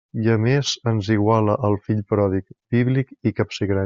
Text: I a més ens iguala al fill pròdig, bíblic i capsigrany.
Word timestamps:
I 0.21 0.29
a 0.35 0.35
més 0.43 0.71
ens 0.91 1.09
iguala 1.15 1.57
al 1.69 1.77
fill 1.89 2.01
pròdig, 2.13 2.47
bíblic 2.77 3.13
i 3.21 3.35
capsigrany. 3.41 3.79